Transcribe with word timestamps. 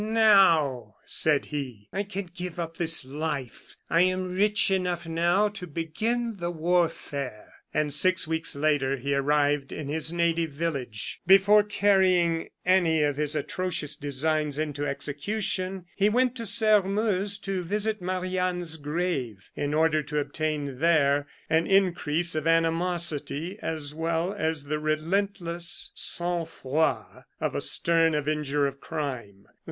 "Now," 0.03 0.95
said 1.05 1.45
he, 1.53 1.87
"I 1.93 2.01
can 2.01 2.27
give 2.33 2.59
up 2.59 2.77
this 2.77 3.05
life. 3.05 3.75
I 3.87 4.01
am 4.01 4.33
rich 4.35 4.71
enough, 4.71 5.07
now, 5.07 5.47
to 5.49 5.67
begin 5.67 6.37
the 6.37 6.49
warfare." 6.49 7.53
And 7.71 7.93
six 7.93 8.27
weeks 8.27 8.55
later 8.55 8.97
he 8.97 9.13
arrived 9.13 9.71
in 9.71 9.89
his 9.89 10.11
native 10.11 10.49
village. 10.53 11.21
Before 11.27 11.61
carrying 11.61 12.49
any 12.65 13.03
of 13.03 13.15
his 13.17 13.35
atrocious 13.35 13.95
designs 13.95 14.57
into 14.57 14.87
execution, 14.87 15.85
he 15.95 16.09
went 16.09 16.35
to 16.37 16.47
Sairmeuse 16.47 17.37
to 17.41 17.61
visit 17.63 18.01
Marie 18.01 18.39
Anne's 18.39 18.77
grave, 18.77 19.51
in 19.55 19.71
order 19.71 20.01
to 20.01 20.17
obtain 20.17 20.79
there 20.79 21.27
an 21.47 21.67
increase 21.67 22.33
of 22.33 22.47
animosity, 22.47 23.59
as 23.61 23.93
well 23.93 24.33
as 24.33 24.63
the 24.63 24.79
relentless 24.79 25.91
sang 25.93 26.45
froid 26.47 27.25
of 27.39 27.53
a 27.53 27.61
stern 27.61 28.15
avenger 28.15 28.65
of 28.65 28.79
crime. 28.81 29.45